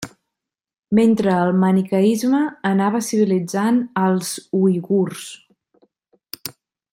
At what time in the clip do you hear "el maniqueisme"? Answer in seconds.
1.41-2.39